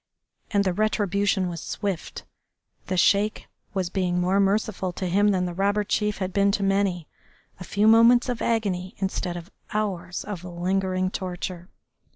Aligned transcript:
And 0.49 0.63
the 0.63 0.73
retribution 0.73 1.47
was 1.47 1.61
swift. 1.61 2.23
The 2.87 2.97
Sheik 2.97 3.47
was 3.75 3.91
being 3.91 4.19
more 4.19 4.39
merciful 4.39 4.91
to 4.93 5.05
him 5.05 5.27
than 5.27 5.45
the 5.45 5.53
robber 5.53 5.83
chief 5.83 6.17
had 6.17 6.33
been 6.33 6.51
to 6.53 6.63
many, 6.63 7.07
a 7.59 7.63
few 7.63 7.85
moments 7.87 8.27
of 8.27 8.41
agony 8.41 8.95
instead 8.97 9.37
of 9.37 9.51
hours 9.73 10.23
of 10.23 10.43
lingering 10.43 11.11
torture. 11.11 11.69